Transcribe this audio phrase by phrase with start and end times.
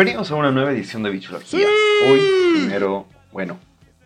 [0.00, 1.66] Bienvenidos a una nueva edición de Bichología.
[2.08, 2.20] Hoy,
[2.54, 3.58] primero, bueno,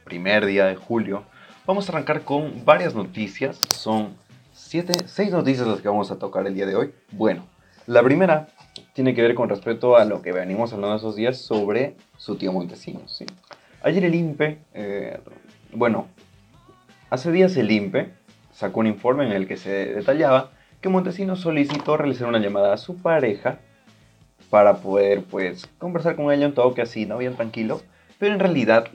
[0.02, 1.22] primer día de julio,
[1.66, 3.60] vamos a arrancar con varias noticias.
[3.72, 4.16] Son
[4.52, 6.90] siete, seis noticias las que vamos a tocar el día de hoy.
[7.12, 7.46] Bueno,
[7.86, 8.48] la primera
[8.92, 12.52] tiene que ver con respecto a lo que venimos hablando esos días sobre su tío
[12.52, 13.16] Montesinos.
[13.16, 13.26] ¿sí?
[13.80, 15.20] Ayer el INPE, eh,
[15.72, 16.08] bueno,
[17.08, 18.10] hace días el INPE
[18.52, 20.50] sacó un informe en el que se detallaba
[20.80, 23.60] que Montesinos solicitó realizar una llamada a su pareja
[24.50, 27.18] para poder pues conversar con ella un toque así, ¿no?
[27.18, 27.80] Bien tranquilo.
[28.18, 28.88] Pero en realidad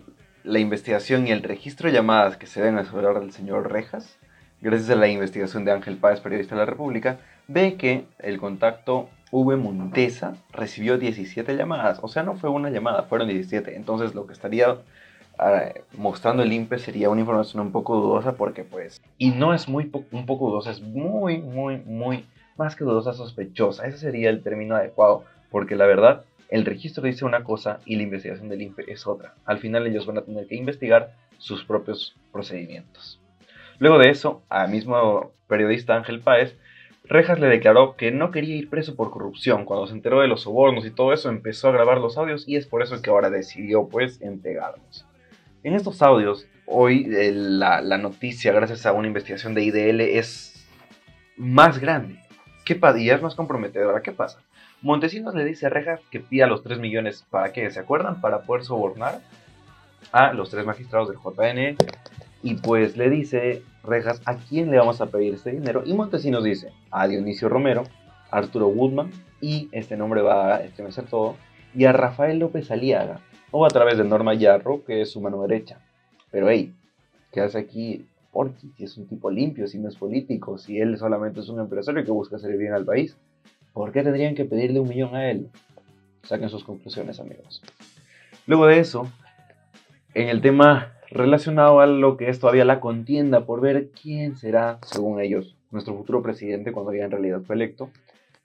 [0.43, 4.17] la investigación y el registro de llamadas que se ven a asegurar del señor Rejas,
[4.61, 9.09] gracias a la investigación de Ángel Páez, periodista de la República, ve que el contacto
[9.31, 9.57] V.
[9.57, 11.99] Montesa recibió 17 llamadas.
[12.01, 13.75] O sea, no fue una llamada, fueron 17.
[13.75, 14.77] Entonces lo que estaría
[15.37, 15.65] ah,
[15.97, 19.01] mostrando el INPE sería una información un poco dudosa porque pues...
[19.17, 22.25] Y no es muy un poco dudosa, es muy, muy, muy...
[22.57, 23.87] Más que dudosa, sospechosa.
[23.87, 28.03] Ese sería el término adecuado porque la verdad, el registro dice una cosa y la
[28.03, 29.35] investigación del INPE es otra.
[29.45, 33.19] Al final ellos van a tener que investigar sus propios procedimientos.
[33.77, 36.55] Luego de eso, al mismo periodista Ángel Páez,
[37.05, 39.65] Rejas le declaró que no quería ir preso por corrupción.
[39.65, 42.55] Cuando se enteró de los sobornos y todo eso, empezó a grabar los audios y
[42.55, 45.07] es por eso que ahora decidió pues entregarlos.
[45.63, 50.67] En estos audios, hoy eh, la, noticia, gracias a una investigación de IDL, es
[51.35, 52.19] más grande.
[52.63, 54.03] ¿Qué y es más comprometedora.
[54.03, 54.39] ¿Qué pasa?
[54.81, 58.21] Montesinos le dice a Rejas que pida los 3 millones para que, ¿se acuerdan?
[58.21, 59.19] Para poder sobornar
[60.11, 61.75] a los tres magistrados del JN.
[62.41, 65.83] Y pues le dice Rejas a quién le vamos a pedir este dinero.
[65.85, 67.83] Y Montesinos dice a Dionisio Romero,
[68.31, 71.35] a Arturo Woodman, y este nombre va a estremecer todo,
[71.75, 73.19] y a Rafael López Aliaga,
[73.51, 75.79] o a través de Norma Yarro, que es su mano derecha.
[76.31, 76.73] Pero hey,
[77.31, 78.71] ¿qué hace aquí Porky?
[78.77, 82.05] Si es un tipo limpio, si no es político, si él solamente es un empresario
[82.05, 83.17] que busca hacer bien al país.
[83.73, 85.49] ¿Por qué tendrían que pedirle un millón a él?
[86.23, 87.61] Saquen sus conclusiones, amigos.
[88.45, 89.11] Luego de eso,
[90.13, 94.79] en el tema relacionado a lo que es todavía la contienda por ver quién será,
[94.85, 97.89] según ellos, nuestro futuro presidente cuando ya en realidad fue electo,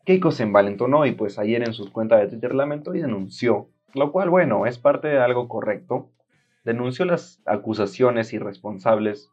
[0.04, 4.12] Keiko se envalentonó y pues ayer en sus cuentas de Twitter lamentó y denunció, lo
[4.12, 6.10] cual bueno, es parte de algo correcto,
[6.64, 9.30] denunció las acusaciones irresponsables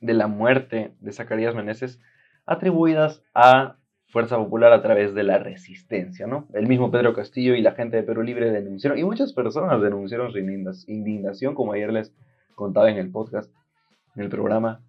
[0.00, 2.00] de la muerte de Zacarías Meneses
[2.46, 3.76] atribuidas a
[4.08, 6.46] Fuerza Popular a través de la resistencia, ¿no?
[6.54, 10.30] El mismo Pedro Castillo y la gente de Perú Libre denunciaron, y muchas personas denunciaron
[10.30, 12.12] su indignación, como ayer les
[12.54, 13.52] contaba en el podcast,
[14.14, 14.80] en el programa,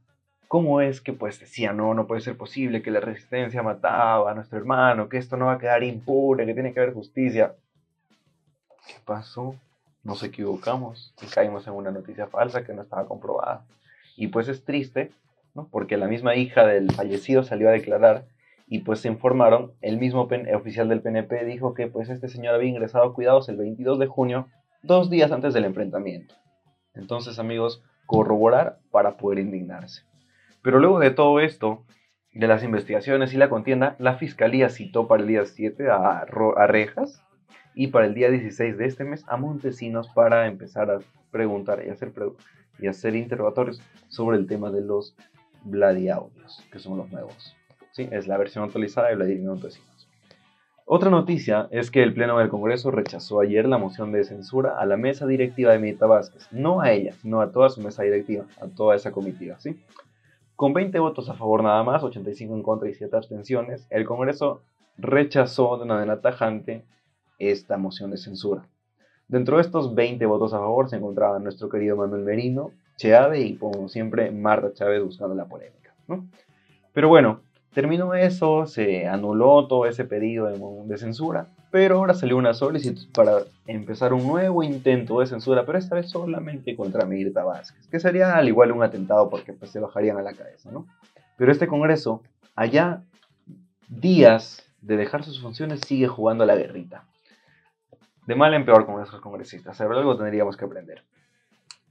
[0.48, 4.36] cómo es que pues decía, no, no puede ser posible que la resistencia mataba a
[4.36, 7.56] nuestro hermano, que esto no va a quedar impune, que tiene que haber justicia.
[8.88, 9.56] ¿Qué pasó?
[10.04, 13.66] Nos equivocamos y caímos en una noticia falsa que no estaba comprobada.
[14.16, 15.12] Y pues es triste,
[15.54, 15.68] ¿no?
[15.70, 18.26] Porque la misma hija del fallecido salió a declarar
[18.68, 22.70] y pues se informaron, el mismo oficial del PNP dijo que pues este señor había
[22.70, 24.48] ingresado a cuidados el 22 de junio,
[24.84, 26.36] dos días antes del enfrentamiento.
[26.94, 30.04] Entonces amigos, corroborar para poder indignarse.
[30.62, 31.86] Pero luego de todo esto,
[32.34, 36.68] de las investigaciones y la contienda, la fiscalía citó para el día 7 a, a
[36.68, 37.24] Rejas
[37.74, 41.00] y para el día 16 de este mes a Montesinos para empezar a
[41.32, 42.12] preguntar y hacer,
[42.80, 45.16] y hacer interrogatorios sobre el tema de los
[45.64, 47.57] Vladiaudios, que son los nuevos.
[48.04, 50.08] Es la versión actualizada de Vladimir Montesinos.
[50.86, 54.86] Otra noticia es que el Pleno del Congreso rechazó ayer la moción de censura a
[54.86, 58.46] la mesa directiva de Mirta Vázquez, no a ella, sino a toda su mesa directiva,
[58.62, 59.78] a toda esa comitiva, ¿sí?
[60.56, 64.62] Con 20 votos a favor nada más, 85 en contra y 7 abstenciones, el Congreso
[64.98, 66.86] rechazó de una manera tajante
[67.38, 68.66] esta moción de censura.
[69.28, 73.58] Dentro de estos 20 votos a favor se encontraban nuestro querido Manuel Merino, Cheave y
[73.58, 75.94] como siempre Marta Chávez buscando la polémica.
[76.08, 76.26] ¿no?
[76.94, 77.42] Pero bueno,
[77.74, 83.44] Terminó eso, se anuló todo ese pedido de, censura, pero ahora salió una solicitud para
[83.68, 88.36] empezar un nuevo intento de censura, pero esta vez solamente contra Mirta Vázquez, que sería
[88.36, 90.88] al igual un atentado porque pues, se bajarían a la cabeza, ¿no?
[91.38, 92.24] Pero este Congreso,
[92.56, 93.04] allá
[93.88, 97.04] días de dejar sus funciones, sigue jugando a la guerrita.
[98.26, 101.04] De mal en peor con nuestros congresistas, pero algo tendríamos que aprender.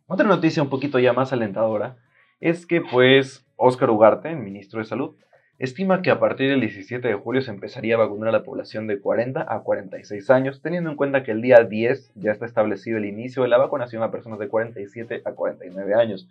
[0.08, 1.96] Otra noticia un poquito ya más alentadora
[2.40, 5.16] es que pues Óscar Ugarte, ministro de Salud,
[5.58, 8.86] estima que a partir del 17 de julio se empezaría a vacunar a la población
[8.86, 12.98] de 40 a 46 años, teniendo en cuenta que el día 10 ya está establecido
[12.98, 16.28] el inicio de la vacunación a personas de 47 a 49 años.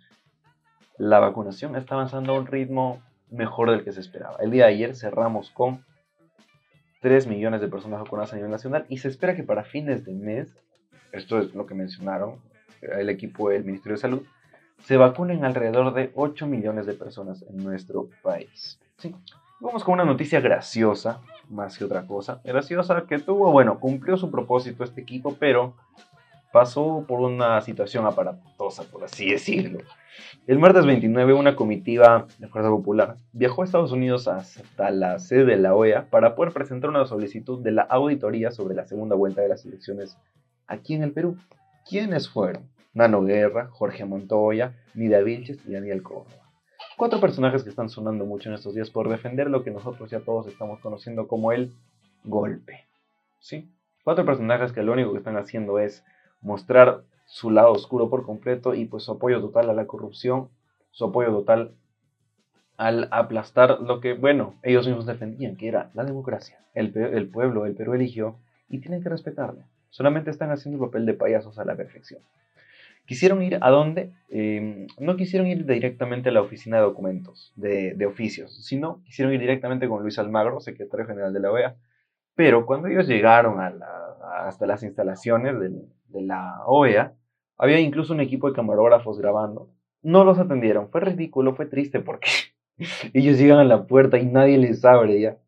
[0.98, 4.36] La vacunación está avanzando a un ritmo mejor del que se esperaba.
[4.40, 5.84] El día de ayer cerramos con
[7.00, 10.14] 3 millones de personas vacunadas a nivel nacional y se espera que para fines de
[10.14, 10.56] mes,
[11.12, 12.40] esto es lo que mencionaron
[12.80, 14.22] el equipo del Ministerio de Salud,
[14.82, 18.78] se vacunen alrededor de 8 millones de personas en nuestro país.
[19.60, 22.40] Vamos con una noticia graciosa, más que otra cosa.
[22.44, 25.74] Graciosa que tuvo, bueno, cumplió su propósito este equipo, pero
[26.52, 29.80] pasó por una situación aparatosa, por así decirlo.
[30.46, 35.44] El martes 29, una comitiva de Fuerza Popular viajó a Estados Unidos hasta la sede
[35.44, 39.42] de la OEA para poder presentar una solicitud de la auditoría sobre la segunda vuelta
[39.42, 40.16] de las elecciones
[40.66, 41.36] aquí en el Perú.
[41.88, 42.62] ¿Quiénes fueron?
[42.96, 46.50] Nano Guerra, Jorge Montoya, Nida Vilches y Daniel Córdoba.
[46.96, 50.20] Cuatro personajes que están sonando mucho en estos días por defender lo que nosotros ya
[50.20, 51.74] todos estamos conociendo como el
[52.24, 52.86] golpe.
[53.38, 53.70] ¿Sí?
[54.02, 56.04] Cuatro personajes que lo único que están haciendo es
[56.40, 60.48] mostrar su lado oscuro por completo y pues su apoyo total a la corrupción,
[60.90, 61.74] su apoyo total
[62.78, 66.58] al aplastar lo que, bueno, ellos mismos defendían, que era la democracia.
[66.72, 66.92] El,
[67.28, 68.36] pueblo, el Perú eligió
[68.70, 69.64] y tienen que respetarlo.
[69.90, 72.22] Solamente están haciendo el papel de payasos a la perfección.
[73.06, 74.12] Quisieron ir a dónde?
[74.28, 79.40] Em, no quisieron ir directamente a la oficina de documentos, de, oficios, sino quisieron ir
[79.40, 81.76] directamente con Luis Almagro, secretario general de la OEA.
[82.34, 87.14] Pero cuando ellos llegaron hasta las instalaciones de la OEA,
[87.56, 89.70] había incluso un equipo de camarógrafos grabando.
[90.02, 92.28] No los atendieron, fue ridículo, fue triste porque
[93.14, 95.38] ellos llegan a la puerta y nadie les abre ya.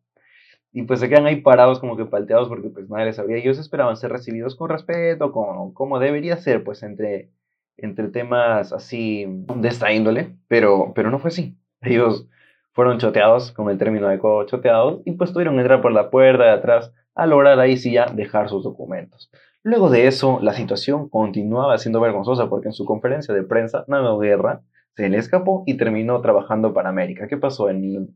[0.71, 3.37] Y pues se quedan ahí parados como que palteados porque pues nadie les abría.
[3.37, 7.31] Ellos esperaban ser recibidos con respeto, como, como debería ser pues entre
[7.81, 11.57] entre temas así de esta índole, pero, pero no fue así.
[11.81, 12.27] Ellos
[12.73, 16.43] fueron choteados, con el término adecuado, choteados, y pues tuvieron que entrar por la puerta
[16.45, 19.29] de atrás a lograr ahí sí ya dejar sus documentos.
[19.63, 24.17] Luego de eso, la situación continuaba siendo vergonzosa porque en su conferencia de prensa, Nano
[24.17, 24.61] Guerra
[24.95, 27.27] se le escapó y terminó trabajando para América.
[27.27, 27.69] ¿Qué pasó?
[27.69, 28.15] En,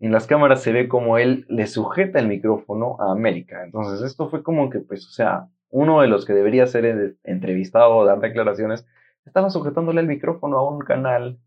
[0.00, 3.62] en las cámaras se ve como él le sujeta el micrófono a América.
[3.64, 7.96] Entonces esto fue como que, pues, o sea, uno de los que debería ser entrevistado
[7.96, 8.86] o dar declaraciones,
[9.24, 11.38] estaba sujetándole el micrófono a un canal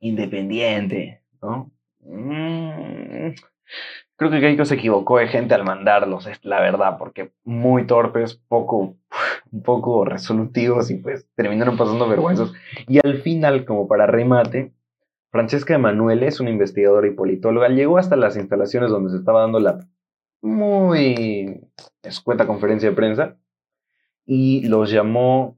[0.00, 1.70] independiente, ¿no?
[2.00, 3.34] Mm,
[4.16, 8.34] creo que Keiko se equivocó de gente al mandarlos, es la verdad, porque muy torpes,
[8.48, 8.96] poco,
[9.50, 12.52] un poco resolutivos y pues terminaron pasando vergüenzas.
[12.88, 14.72] Y al final, como para remate,
[15.30, 19.60] Francesca Emanuele es una investigadora y politóloga, llegó hasta las instalaciones donde se estaba dando
[19.60, 19.80] la
[20.42, 21.60] muy
[22.02, 23.36] escueta conferencia de prensa
[24.26, 25.56] y los llamó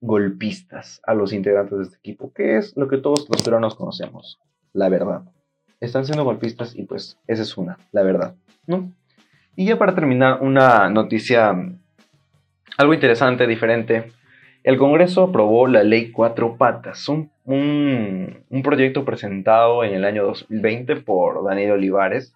[0.00, 4.38] golpistas a los integrantes de este equipo, que es lo que todos los peruanos conocemos,
[4.72, 5.22] la verdad.
[5.80, 8.34] Están siendo golpistas y pues esa es una, la verdad,
[8.66, 8.92] ¿no?
[9.56, 11.54] Y ya para terminar, una noticia
[12.76, 14.12] algo interesante, diferente.
[14.64, 20.24] El Congreso aprobó la Ley Cuatro Patas, un, un, un proyecto presentado en el año
[20.24, 22.34] 2020 por Daniel Olivares,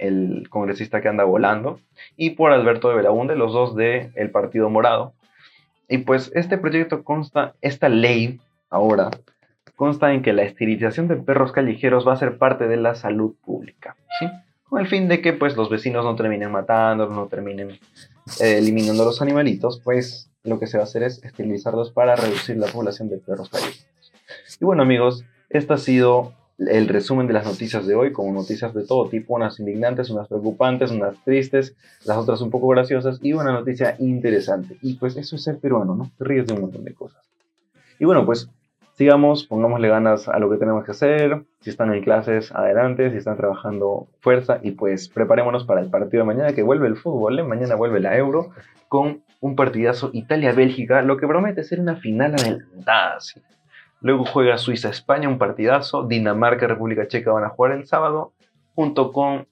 [0.00, 1.78] el congresista que anda volando,
[2.16, 5.12] y por Alberto de Belaunde, los dos del el Partido Morado.
[5.88, 9.10] Y pues este proyecto consta, esta ley ahora,
[9.76, 13.34] consta en que la esterilización de perros callejeros va a ser parte de la salud
[13.44, 14.26] pública, ¿sí?
[14.68, 19.04] Con el fin de que pues los vecinos no terminen matando, no terminen eh, eliminando
[19.04, 23.08] los animalitos, pues lo que se va a hacer es esterilizarlos para reducir la población
[23.08, 24.12] de perros callejeros.
[24.60, 26.34] Y bueno amigos, esta ha sido
[26.68, 30.28] el resumen de las noticias de hoy, como noticias de todo tipo, unas indignantes, unas
[30.28, 31.74] preocupantes, unas tristes,
[32.04, 34.76] las otras un poco graciosas y una noticia interesante.
[34.82, 36.10] Y pues eso es ser peruano, ¿no?
[36.18, 37.22] Te ríes de un montón de cosas.
[37.98, 38.50] Y bueno, pues
[38.96, 41.42] sigamos, pongámosle ganas a lo que tenemos que hacer.
[41.60, 43.10] Si están en clases, adelante.
[43.10, 44.60] Si están trabajando, fuerza.
[44.62, 47.38] Y pues preparémonos para el partido de mañana, que vuelve el fútbol.
[47.38, 47.42] ¿eh?
[47.42, 48.50] Mañana vuelve la Euro
[48.88, 53.20] con un partidazo Italia-Bélgica, lo que promete ser una final adelantada.
[53.20, 53.40] ¿sí?
[54.00, 56.04] Luego juega Suiza-España, un partidazo.
[56.04, 58.32] Dinamarca-República Checa van a jugar el sábado,
[58.74, 59.46] junto con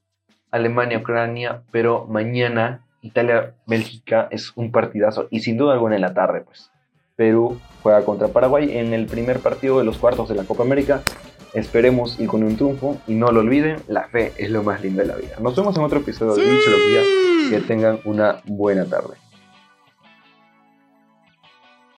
[0.51, 1.63] Alemania-Ucrania.
[1.71, 5.29] Pero mañana Italia-Bélgica es un partidazo.
[5.31, 6.71] Y sin duda alguna en la tarde, pues.
[7.17, 11.03] Perú juega contra Paraguay en el primer partido de los cuartos de la Copa América.
[11.53, 15.03] Esperemos ir con un triunfo y no lo olviden, la fe es lo más lindo
[15.03, 15.37] de la vida.
[15.41, 17.01] Nos vemos en otro episodio de Biología.
[17.51, 19.15] Que tengan una buena tarde.